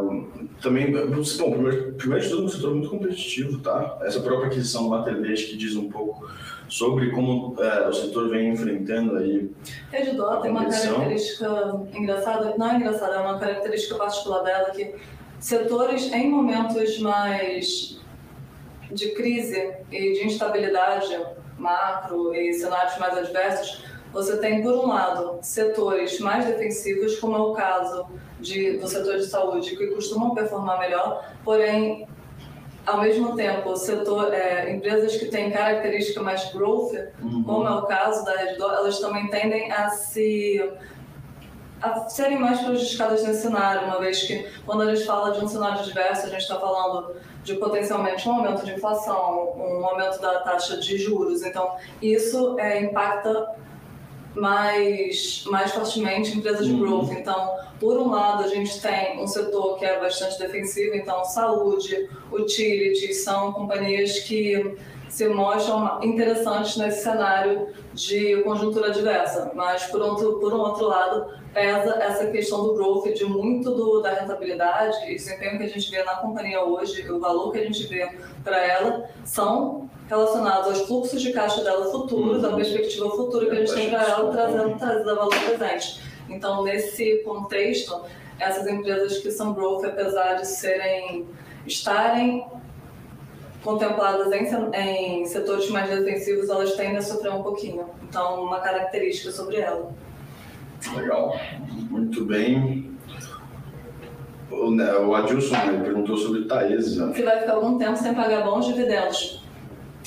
[0.63, 3.99] também, bom, primeiro, primeiro de tudo, um setor muito competitivo, tá?
[4.01, 6.25] Essa própria aquisição do Matervest que diz um pouco
[6.69, 9.51] sobre como é, o setor vem enfrentando aí.
[9.91, 14.95] Redditor tem uma característica engraçada, não é engraçada, é uma característica particular dela que
[15.37, 18.01] setores em momentos mais
[18.89, 21.19] de crise e de instabilidade
[21.57, 27.39] macro e cenários mais adversos, você tem, por um lado, setores mais defensivos, como é
[27.39, 28.05] o caso
[28.39, 32.07] de, do setor de saúde, que costumam performar melhor, porém,
[32.85, 37.43] ao mesmo tempo, setor, é, empresas que têm característica mais growth, uhum.
[37.43, 40.71] como é o caso da Redditor, elas também tendem a se
[41.81, 45.47] a serem mais prejudicadas nesse cenário, uma vez que quando a gente fala de um
[45.49, 50.39] cenário diverso, a gente está falando de potencialmente um aumento de inflação, um aumento da
[50.39, 51.43] taxa de juros.
[51.43, 53.53] Então, isso é, impacta
[54.35, 57.09] mais, mais fortemente empresas de growth.
[57.09, 57.13] Uhum.
[57.13, 62.09] Então, por um lado, a gente tem um setor que é bastante defensivo, então saúde,
[62.31, 64.75] utilities, são companhias que
[65.13, 69.51] se mostram interessantes nesse cenário de conjuntura diversa.
[69.53, 74.01] Mas, por, outro, por um outro lado, pesa essa questão do growth, de muito do,
[74.01, 77.63] da rentabilidade e desempenho que a gente vê na companhia hoje, o valor que a
[77.63, 78.09] gente vê
[78.43, 82.49] para ela, são relacionados aos fluxos de caixa dela futuros, uhum.
[82.49, 86.01] à perspectiva futura que a gente tem para ela, trazendo, trazendo valor presente.
[86.27, 88.01] Então, nesse contexto,
[88.39, 91.27] essas empresas que são growth, apesar de serem
[91.67, 92.47] estarem
[93.63, 97.85] contempladas em, em setores mais defensivos, elas tendem a sofrer um pouquinho.
[98.03, 99.91] Então, uma característica sobre ela.
[100.95, 101.39] Legal,
[101.89, 102.91] muito bem.
[104.51, 104.69] O,
[105.07, 107.13] o Adilson né, perguntou sobre Taesa.
[107.13, 109.41] Se vai ficar algum tempo sem pagar bons dividendos.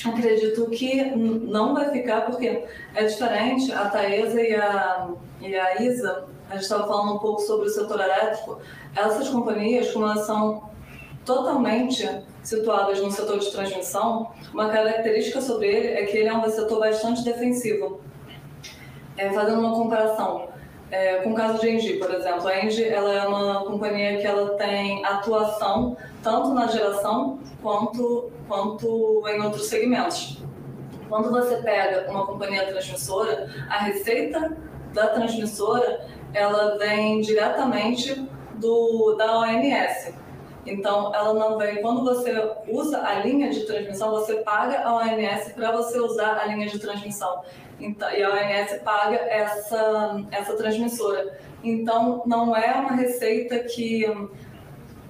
[0.05, 3.71] Acredito que não vai ficar, porque é diferente.
[3.73, 5.09] A Taesa e a,
[5.41, 8.59] e a ISA, a gente estava falando um pouco sobre o setor elétrico.
[8.95, 10.69] Essas companhias, como elas são
[11.27, 12.09] totalmente
[12.41, 16.79] situadas no setor de transmissão, uma característica sobre ele é que ele é um setor
[16.79, 17.99] bastante defensivo.
[19.17, 20.47] É, fazendo uma comparação
[20.89, 24.25] é, com o caso de Engie, por exemplo, a Engie ela é uma companhia que
[24.25, 30.41] ela tem atuação tanto na geração quanto, quanto em outros segmentos.
[31.09, 34.57] Quando você pega uma companhia transmissora, a receita
[34.93, 40.13] da transmissora ela vem diretamente do, da ONS,
[40.67, 41.81] então, ela não vem.
[41.81, 42.33] Quando você
[42.67, 46.77] usa a linha de transmissão, você paga a ONS para você usar a linha de
[46.77, 47.41] transmissão.
[47.79, 51.37] Então, e a ONS paga essa, essa transmissora.
[51.63, 54.05] Então, não é uma receita que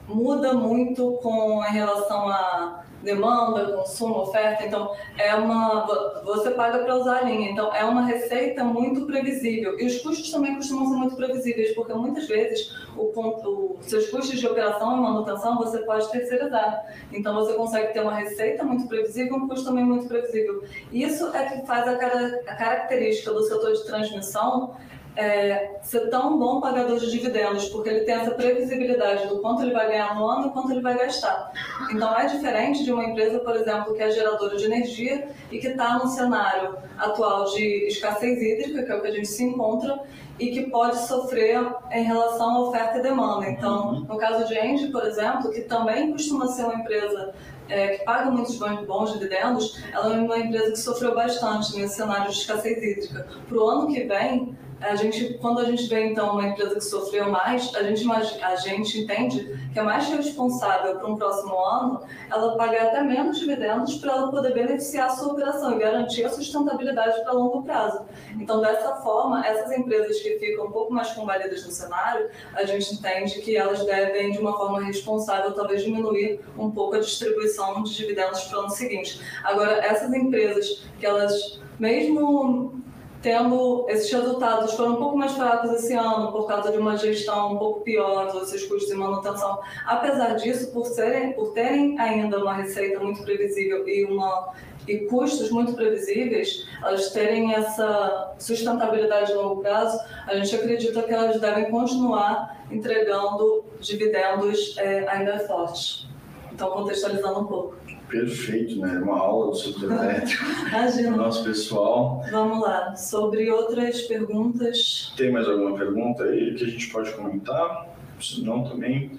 [0.07, 4.65] muda muito com em relação a demanda, consumo, oferta.
[4.65, 5.87] Então, é uma
[6.23, 7.49] você paga para usar a linha.
[7.49, 9.79] Então, é uma receita muito previsível.
[9.79, 14.39] E os custos também costumam ser muito previsíveis, porque muitas vezes o, o seus custos
[14.39, 16.85] de operação e manutenção você pode terceirizar.
[17.11, 20.63] Então, você consegue ter uma receita muito previsível e um custo também muito previsível.
[20.91, 24.75] Isso é que faz a característica do setor de transmissão
[25.17, 29.73] é, ser tão bom pagador de dividendos, porque ele tem essa previsibilidade do quanto ele
[29.73, 31.51] vai ganhar no ano e quanto ele vai gastar.
[31.91, 35.69] Então é diferente de uma empresa, por exemplo, que é geradora de energia e que
[35.69, 39.99] está no cenário atual de escassez hídrica, que é o que a gente se encontra,
[40.39, 41.59] e que pode sofrer
[41.91, 43.49] em relação à oferta e demanda.
[43.49, 47.33] Então, no caso de Engie, por exemplo, que também costuma ser uma empresa
[47.67, 52.29] é, que paga muitos bons dividendos, ela é uma empresa que sofreu bastante nesse cenário
[52.29, 53.27] de escassez hídrica.
[53.49, 56.81] Para o ano que vem, a gente, quando a gente vê então uma empresa que
[56.81, 58.07] sofreu mais, a gente,
[58.43, 63.39] a gente entende que é mais responsável para um próximo ano ela pagar até menos
[63.39, 68.05] dividendos para ela poder beneficiar a sua operação e garantir a sustentabilidade para longo prazo.
[68.39, 72.93] Então, dessa forma, essas empresas que ficam um pouco mais combalidas no cenário, a gente
[72.93, 77.95] entende que elas devem, de uma forma responsável, talvez diminuir um pouco a distribuição de
[77.95, 79.19] dividendos para o ano seguinte.
[79.43, 82.77] Agora, essas empresas que elas, mesmo
[83.21, 87.53] tendo esses resultados foram um pouco mais fracos esse ano por causa de uma gestão
[87.53, 89.59] um pouco pior dos seus custos de manutenção.
[89.85, 94.53] Apesar disso, por, serem, por terem ainda uma receita muito previsível e uma
[94.87, 101.13] e custos muito previsíveis, elas terem essa sustentabilidade a longo prazo, a gente acredita que
[101.13, 106.07] elas devem continuar entregando dividendos é, ainda fortes.
[106.53, 107.75] Então, contextualizando um pouco.
[108.09, 108.99] Perfeito, né?
[108.99, 110.43] Uma aula do setor elétrico.
[110.69, 111.17] Imagina.
[111.17, 112.23] Nosso pessoal.
[112.31, 112.95] Vamos lá.
[112.95, 115.13] Sobre outras perguntas.
[115.17, 117.87] Tem mais alguma pergunta aí que a gente pode comentar?
[118.21, 119.11] Se não, também.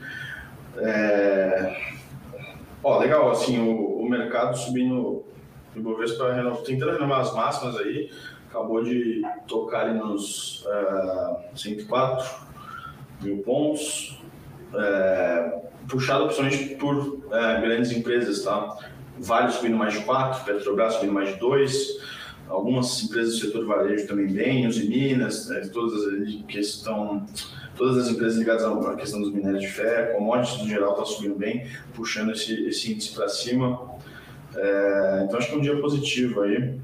[0.78, 1.76] É...
[2.82, 5.24] Ó, legal, assim, o, o mercado subindo,
[5.76, 8.10] o Bovespa tentando renovar as máximas aí,
[8.48, 12.26] acabou de tocar ali nos uh, é, 104
[13.20, 14.18] mil pontos.
[14.74, 18.76] É, puxado principalmente por é, grandes empresas, tá?
[19.18, 21.98] Vale subindo mais de 4, Petrobras subindo mais de 2,
[22.48, 27.26] algumas empresas do setor varejo também bem, os Minas, né, todas as que estão
[27.76, 31.36] todas as empresas ligadas à questão dos minérios de ferro, commodities no geral está subindo
[31.36, 33.88] bem, puxando esse, esse índice para cima.
[34.56, 36.74] É, então acho que é um dia positivo aí.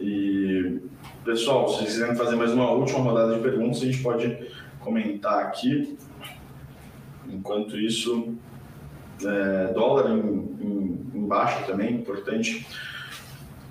[0.00, 0.80] E
[1.24, 4.38] pessoal, se vocês quiserem fazer mais uma última rodada de perguntas, a gente pode
[4.78, 5.96] comentar aqui.
[7.28, 8.34] Enquanto isso,
[9.24, 10.20] é, dólar em,
[10.60, 12.66] em, em baixa também, importante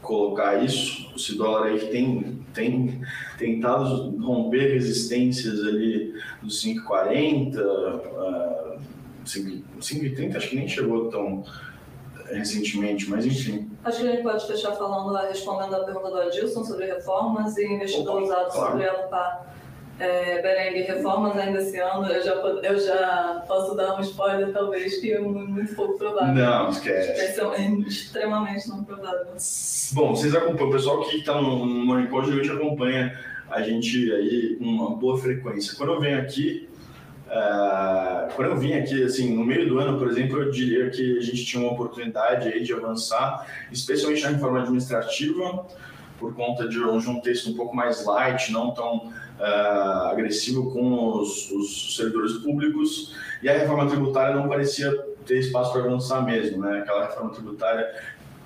[0.01, 3.01] colocar isso, esse dólar aí que tem, tem
[3.37, 8.79] tentado romper resistências ali dos 5,40, uh,
[9.23, 11.43] 5,30 acho que nem chegou tão
[12.25, 13.69] recentemente, mas enfim.
[13.83, 17.65] Acho que a gente pode fechar falando, respondendo a pergunta do Adilson sobre reformas e
[17.65, 18.71] investidor usado claro.
[18.71, 19.45] sobre ela para
[19.99, 24.97] é, Berengue, reformas ainda esse ano, eu já, eu já posso dar um spoiler, talvez,
[24.97, 26.33] que é muito pouco provável.
[26.33, 27.11] Não, esquece.
[27.11, 29.27] É extremamente não provável.
[29.93, 34.55] Bom, vocês acompanham, o pessoal que está no, no Call geralmente acompanha a gente aí
[34.57, 35.75] com uma boa frequência.
[35.77, 36.69] Quando eu venho aqui,
[37.27, 41.17] uh, quando eu vim aqui, assim, no meio do ano, por exemplo, eu diria que
[41.17, 45.65] a gente tinha uma oportunidade aí de avançar, especialmente na reforma administrativa,
[46.17, 51.19] por conta de de um texto um pouco mais light, não tão uh, agressivo com
[51.19, 54.91] os, os, servidores públicos, e a reforma tributária não parecia
[55.25, 56.79] ter espaço para avançar mesmo, né?
[56.79, 57.87] Aquela reforma tributária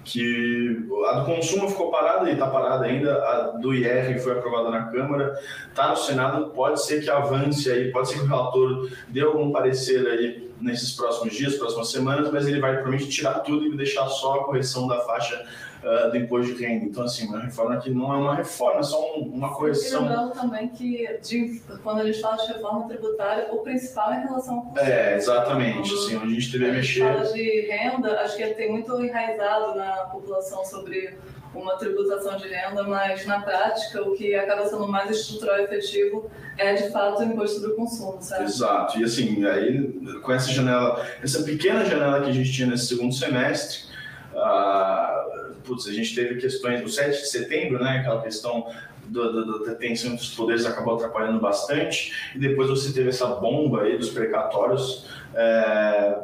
[0.06, 4.70] que a do consumo ficou parada e está parada ainda, a do IR foi aprovada
[4.70, 8.90] na Câmara, está no Senado, pode ser que avance aí, pode ser que o relator
[9.08, 13.66] dê algum parecer aí nesses próximos dias, próximas semanas, mas ele vai provavelmente tirar tudo
[13.66, 15.46] e deixar só a correção da faixa
[15.84, 16.86] uh, do imposto de renda.
[16.86, 20.04] Então, assim, uma reforma que não é uma reforma, é só uma correção.
[20.04, 24.24] Lembrando também que de, quando a gente fala de reforma tributária, o principal é em
[24.24, 24.80] relação ao custo.
[24.80, 25.90] É, exatamente.
[25.90, 27.00] Quando assim, onde a gente teve a mexer.
[27.02, 31.16] fala de renda, acho que tem muito enraizado na população sobre
[31.60, 36.30] uma tributação de renda, mas na prática o que acaba sendo mais estrutural e efetivo
[36.58, 38.44] é de fato o imposto do consumo, certo?
[38.44, 39.00] Exato.
[39.00, 39.92] E assim, aí
[40.22, 43.86] com essa janela, essa pequena janela que a gente tinha nesse segundo semestre,
[44.34, 48.68] uh, putz, a gente teve questões do 7 de setembro, né, aquela questão
[49.08, 54.10] da detenção dos poderes acabou atrapalhando bastante, e depois você teve essa bomba aí dos
[54.10, 56.18] precatórios, é,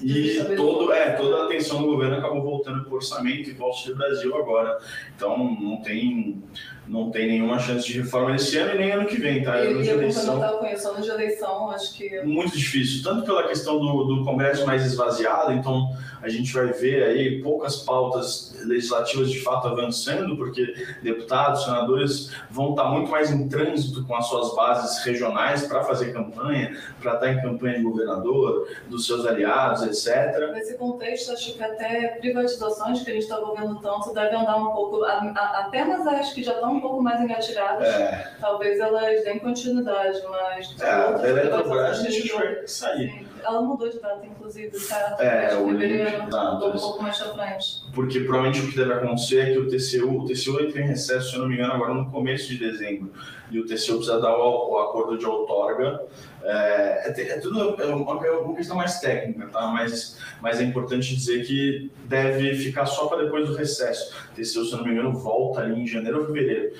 [0.00, 3.64] e todo, é, toda a atenção do governo acabou voltando para o orçamento e para
[3.64, 4.78] o Auxílio Brasil agora.
[5.14, 6.42] Então, não tem
[6.88, 9.60] não tem nenhuma chance de reforma esse ano e nem ano que vem, tá?
[9.60, 10.40] E, ano de eleição.
[10.42, 12.22] ano de eleição, acho que.
[12.22, 15.90] Muito difícil, tanto pela questão do, do Congresso mais esvaziado, então
[16.22, 22.70] a gente vai ver aí poucas pautas legislativas de fato avançando, porque deputados, senadores vão
[22.70, 27.32] estar muito mais em trânsito com as suas bases regionais para fazer campanha, para estar
[27.32, 30.52] em campanha de governador, dos seus aliados, etc.
[30.52, 34.72] Nesse contexto, acho que até privatizações que a gente está vendo tanto devem andar um
[34.72, 38.32] pouco, apenas acho que já estão um pouco mais engatilhadas, é.
[38.40, 40.74] talvez elas deem continuidade, mas...
[40.80, 43.10] É, a Eletrobras a gente vai sair.
[43.10, 43.26] Sim.
[43.46, 45.20] Ela mudou de data, inclusive, certo?
[45.20, 47.82] É, o fevereiro, mudou um pouco mais pra frente.
[47.94, 51.30] Porque provavelmente o que deve acontecer é que o TCU, o TCU entra em recesso,
[51.30, 53.12] se eu não me engano, agora no começo de dezembro.
[53.50, 56.02] E o TCU precisa dar o, o acordo de outorga.
[56.48, 59.66] É, é, é tudo é uma, é uma, questão mais técnica, tá?
[59.66, 64.14] Mas, mas é importante dizer que deve ficar só para depois do recesso.
[64.34, 66.72] TCU, se eu não me engano, volta ali em janeiro ou fevereiro.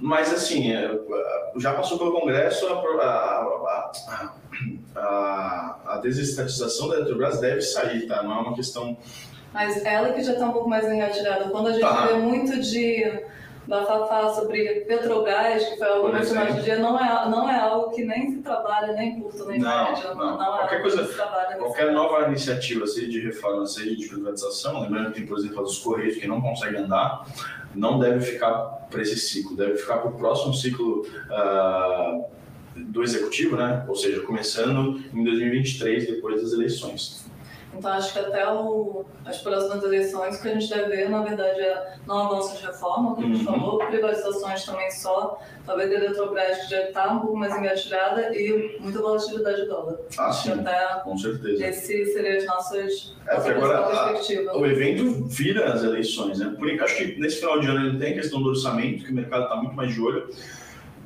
[0.00, 0.90] Mas, assim, é,
[1.58, 4.34] já passou pelo Congresso, a, a, a,
[4.96, 8.24] a, a desestatização da Eletrobras deve sair, tá?
[8.24, 8.96] Não é uma questão...
[9.52, 11.50] Mas ela que já está um pouco mais engatilhada.
[11.50, 12.06] Quando a gente tá.
[12.06, 13.04] vê muito de
[13.70, 18.04] bafafá sobre Petrobras, que foi algo mencionado no dia, não é, não é algo que
[18.04, 20.08] nem se trabalha, nem curto, nem não, médio.
[20.08, 21.08] Não, não, não é qualquer coisa,
[21.56, 25.78] qualquer nova iniciativa, seja de reforma, seja de privatização, lembrando que tem, por exemplo, os
[25.78, 27.24] Correios que não conseguem andar,
[27.72, 28.54] não deve ficar
[28.90, 32.24] para esse ciclo, deve ficar para o próximo ciclo uh,
[32.74, 33.84] do executivo, né?
[33.86, 37.29] ou seja, começando em 2023, depois das eleições.
[37.72, 41.22] Então, acho que até o, as próximas eleições, o que a gente deve ver, na
[41.22, 43.60] verdade, é não avanço de reforma, como a gente uhum.
[43.60, 48.76] falou, privatizações também só, talvez a Eletrobras, que já está um pouco mais engatilhada, e
[48.80, 49.98] muita volatilidade do dólar.
[50.18, 51.64] Ah, sim, até com certeza.
[51.64, 54.58] Esse seria as nossas, é, nossa agora, perspectiva.
[54.58, 56.54] o evento vira as eleições, né?
[56.58, 59.14] Por, acho que nesse final de ano ele tem a questão do orçamento, que o
[59.14, 60.28] mercado está muito mais de olho,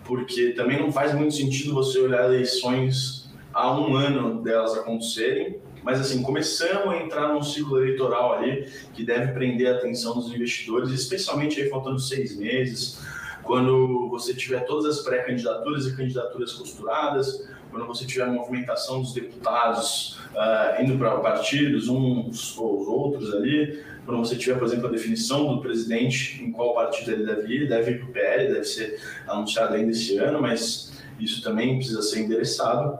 [0.04, 6.00] porque também não faz muito sentido você olhar eleições há um ano delas acontecerem, mas
[6.00, 10.90] assim, começamos a entrar num ciclo eleitoral ali que deve prender a atenção dos investidores,
[10.90, 12.98] especialmente aí faltando seis meses,
[13.42, 19.12] quando você tiver todas as pré-candidaturas e candidaturas costuradas, quando você tiver a movimentação dos
[19.12, 24.86] deputados uh, indo para partidos, uns ou os outros ali, quando você tiver, por exemplo,
[24.86, 28.52] a definição do presidente em qual partido ele deve ir, deve ir para o PL,
[28.52, 32.98] deve ser anunciado ainda esse ano, mas isso também precisa ser endereçado.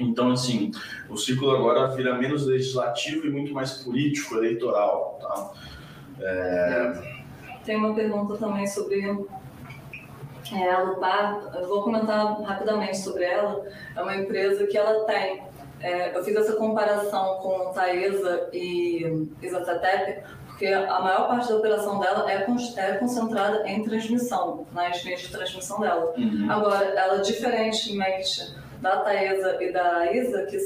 [0.00, 0.70] Então, assim,
[1.08, 5.18] o ciclo agora vira menos legislativo e muito mais político, eleitoral.
[5.20, 5.52] Tá?
[6.20, 7.20] É...
[7.64, 9.00] Tem uma pergunta também sobre
[10.52, 11.52] é, a Lupar.
[11.54, 13.64] Eu vou comentar rapidamente sobre ela.
[13.94, 15.42] É uma empresa que ela tem.
[15.80, 20.22] É, eu fiz essa comparação com Taesa e Isatep
[20.60, 22.46] porque a maior parte da operação dela é,
[22.76, 26.12] é concentrada em transmissão, nas linhas de transmissão dela.
[26.18, 26.46] Uhum.
[26.50, 30.56] Agora, ela, diferentemente da Taesa e da Isa, que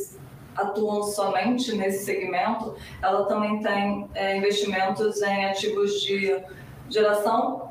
[0.57, 6.41] atuam somente nesse segmento, ela também tem é, investimentos em ativos de
[6.89, 7.71] geração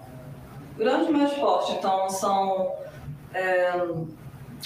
[0.77, 1.71] grande mais forte.
[1.73, 2.73] Então, são
[3.33, 3.71] é,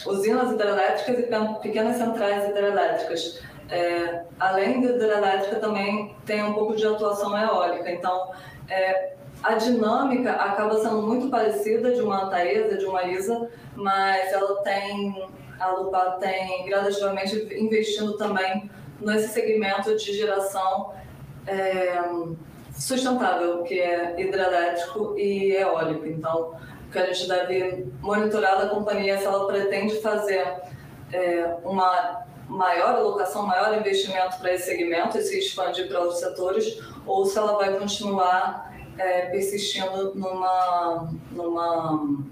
[0.05, 3.41] usinas hidrelétricas e pequenas centrais hidrelétricas.
[3.69, 7.91] É, além da hidrelétrica, também tem um pouco de atuação eólica.
[7.91, 8.31] Então,
[8.69, 9.13] é,
[9.43, 15.27] a dinâmica acaba sendo muito parecida de uma Taesa, de uma ISA, mas ela tem,
[15.59, 20.93] a Lupa tem gradativamente investindo também nesse segmento de geração
[21.45, 22.01] é,
[22.73, 26.05] sustentável, que é hidrelétrico e eólico.
[26.05, 26.55] Então,
[26.87, 30.45] o que a gente deve monitorar da companhia é se ela pretende fazer
[31.11, 36.79] é, uma maior alocação, maior investimento para esse segmento e se expandir para outros setores,
[37.05, 42.23] ou se ela vai continuar é, persistindo numa, numa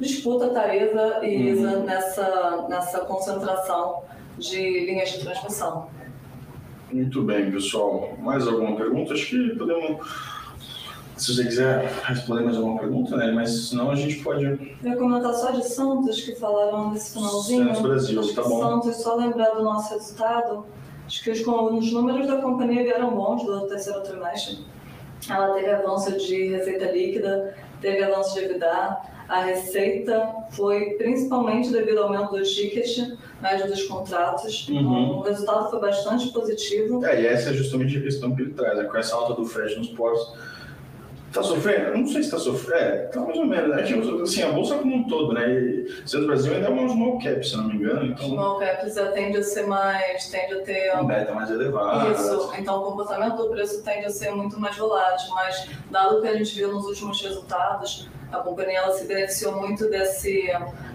[0.00, 1.84] disputa Taresa e ISA uhum.
[1.84, 4.02] nessa, nessa concentração
[4.38, 5.88] de linhas de transmissão.
[6.92, 8.16] Muito bem, pessoal.
[8.20, 9.14] Mais alguma pergunta?
[9.14, 10.06] Acho que podemos.
[11.16, 13.32] Se você quiser responder mais alguma pergunta, né?
[13.32, 14.44] Mas senão a gente pode.
[14.44, 17.64] Eu ia comentar só de Santos, que falaram nesse finalzinho.
[17.64, 18.60] Santos Brasil, tá bom.
[18.60, 20.66] Santos, só lembrar do nosso resultado.
[21.06, 24.58] Acho que os, os números da companhia vieram bons do terceiro trimestre.
[25.28, 29.15] Ela teve avanço de receita líquida, teve avanço de EBITDA.
[29.28, 34.68] A receita foi principalmente devido ao aumento do ticket, médio dos contratos.
[34.68, 34.76] Uhum.
[34.78, 37.04] Então, o resultado foi bastante positivo.
[37.04, 38.84] É, e essa é justamente a questão que ele traz, né?
[38.84, 40.32] com essa alta do frete nos portos
[41.36, 41.88] Tá sofrendo?
[41.88, 42.82] Eu não sei se tá sofrendo.
[42.82, 43.68] É, tá mais ou menos.
[43.68, 44.22] Né?
[44.22, 45.46] Assim, a bolsa como um todo, né?
[45.50, 48.06] E Centro Brasil ainda é uma small cap, se não me engano.
[48.06, 48.26] Então...
[48.26, 50.28] Small caps tende a ser mais.
[50.30, 50.94] tende a ter.
[50.94, 52.10] Uma beta mais elevada.
[52.10, 52.52] Isso.
[52.58, 55.28] Então o comportamento do preço tende a ser muito mais volátil.
[55.34, 59.56] Mas, dado o que a gente viu nos últimos resultados, a companhia ela se beneficiou
[59.56, 60.50] muito desse,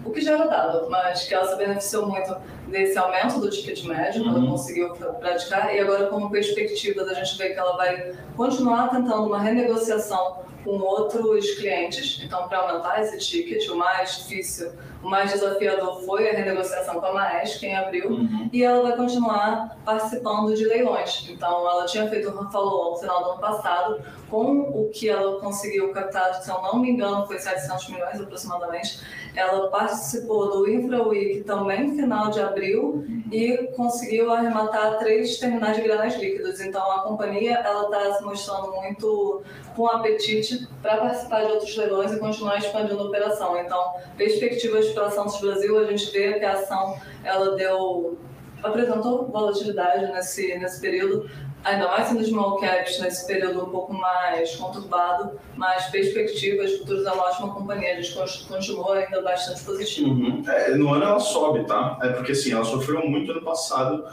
[0.06, 2.36] o que já era dado, mas que ela se beneficiou muito
[2.68, 4.30] desse aumento do ticket médio, uhum.
[4.30, 9.26] ela conseguiu praticar, e agora como perspectiva da gente ver que ela vai continuar tentando
[9.26, 14.72] uma renegociação com outros clientes, então para aumentar esse ticket, o mais difícil
[15.04, 18.50] o mais desafiador foi a renegociação com a Maes, em abril, uhum.
[18.54, 21.28] e ela vai continuar participando de leilões.
[21.28, 24.02] Então, ela tinha feito um follow no final do ano passado,
[24.32, 29.02] com o que ela conseguiu captar, se eu não me engano, foi 700 milhões aproximadamente.
[29.36, 33.24] Ela participou do Infra Week também no final de abril uhum.
[33.30, 36.62] e conseguiu arrematar três terminais de granas líquidos.
[36.62, 39.44] Então, a companhia está se mostrando muito
[39.76, 43.60] com apetite para participar de outros leilões e continuar expandindo a operação.
[43.60, 48.18] Então, perspectivas para a Santos Brasil, a gente vê que a ação ela deu
[48.64, 51.30] apresentou volatilidade nesse, nesse período,
[51.64, 57.12] ainda mais sendo small caps nesse período um pouco mais conturbado, mas perspectivas futuras é
[57.12, 60.09] uma ótima companhia, a gente continua ainda bastante positivo.
[60.09, 60.43] Uhum.
[60.47, 61.97] É, no ano ela sobe, tá?
[62.01, 64.03] É porque assim, ela sofreu muito ano passado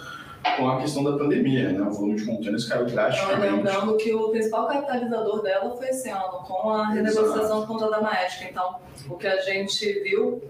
[0.57, 1.81] com a questão da pandemia, né?
[1.81, 3.41] O volume de contêineres caiu drasticamente.
[3.41, 8.01] Lembrando que o principal capitalizador dela foi esse ano, com a renegociação com a da
[8.01, 8.49] Maestra.
[8.49, 8.77] Então,
[9.09, 10.43] o que a gente viu,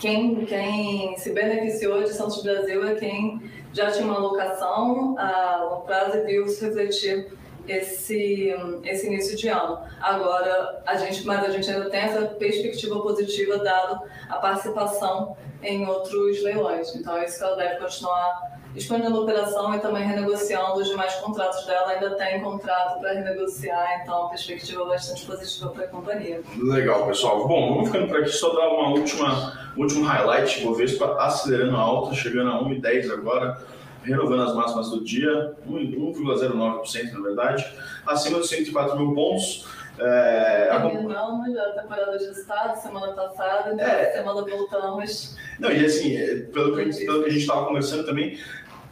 [0.00, 3.40] quem, quem se beneficiou de Santos Brasil é quem
[3.72, 7.32] já tinha uma alocação a longo prazo e viu se refletir
[7.68, 8.54] esse,
[8.84, 9.78] esse início de ano.
[10.00, 15.86] Agora, a gente, mas a gente ainda tem essa perspectiva positiva dado a participação em
[15.86, 16.94] outros leilões.
[16.94, 21.14] Então, é isso que ela deve continuar expandindo a operação e também renegociando os demais
[21.16, 21.88] contratos dela.
[21.88, 26.40] Ainda tem contrato para renegociar, então perspectiva é bastante positiva para a companhia.
[26.56, 27.46] Legal, pessoal.
[27.46, 28.30] Bom, vamos ficando por aqui.
[28.30, 30.62] Só dar uma última, último highlight.
[30.62, 33.58] Bovespa acelerando a alta, chegando a 1,10 agora
[34.02, 37.66] renovando as máximas do dia, 1,09% na verdade,
[38.06, 39.66] acima dos 104 mil pontos.
[40.02, 45.36] É, Terminamos a temporada de estado semana passada, então é, semana voltamos.
[45.58, 48.38] Não, e assim, é, pelo que, pelo que a gente estava conversando também,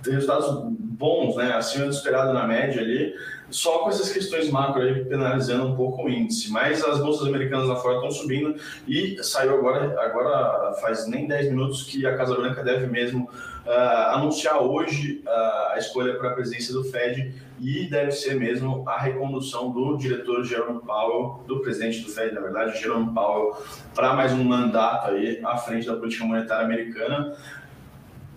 [0.05, 1.53] resultados bons, né?
[1.55, 3.15] Acima do esperado na média ali,
[3.51, 6.51] só com essas questões macro aí penalizando um pouco o índice.
[6.51, 8.55] Mas as bolsas americanas lá fora estão subindo
[8.87, 13.31] e saiu agora, agora faz nem 10 minutos que a Casa Branca deve mesmo
[13.69, 18.83] uh, anunciar hoje uh, a escolha para a presidência do Fed e deve ser mesmo
[18.89, 23.57] a recondução do diretor Jerome Powell, do presidente do Fed, na verdade, Jerome Powell,
[23.95, 27.37] para mais um mandato aí à frente da política monetária americana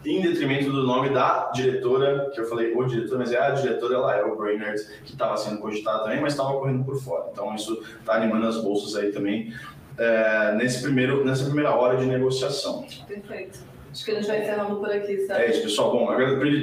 [0.03, 3.95] em detrimento do nome da diretora, que eu falei o diretor, mas é a diretora,
[3.95, 7.29] ela é o Brainerd, que estava sendo cogitada também, mas estava correndo por fora.
[7.31, 9.53] Então isso está animando as bolsas aí também
[9.99, 12.83] é, nesse primeiro, nessa primeira hora de negociação.
[13.07, 13.70] Perfeito.
[13.91, 15.41] Acho que a gente vai encerrando por aqui, certo?
[15.41, 15.91] É isso, pessoal.
[15.91, 16.15] Bom,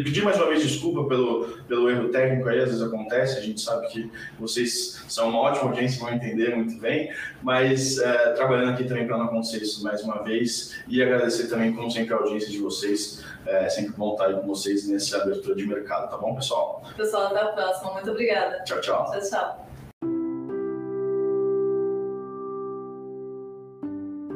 [0.03, 3.61] pedir mais uma vez desculpa pelo, pelo erro técnico aí, às vezes acontece, a gente
[3.61, 7.13] sabe que vocês são uma ótima audiência, vão entender muito bem,
[7.43, 11.75] mas é, trabalhando aqui também para não acontecer isso mais uma vez e agradecer também,
[11.75, 13.23] como sempre, a audiência de vocês.
[13.47, 16.83] É sempre bom estar aí com vocês nessa abertura de mercado, tá bom, pessoal?
[16.97, 17.93] Pessoal, até a próxima.
[17.93, 18.63] Muito obrigada.
[18.65, 19.11] Tchau, tchau.
[19.11, 19.68] Tchau, tchau.